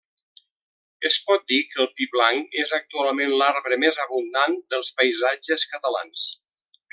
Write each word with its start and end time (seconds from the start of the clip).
Es 1.09 1.17
pot 1.27 1.43
dir 1.51 1.59
que 1.73 1.81
el 1.85 1.89
pi 1.99 2.07
blanc 2.15 2.57
és 2.63 2.73
actualment 2.77 3.35
l'arbre 3.43 3.79
més 3.87 4.01
abundant 4.07 4.57
dels 4.75 4.91
paisatges 5.03 5.69
catalans. 5.75 6.27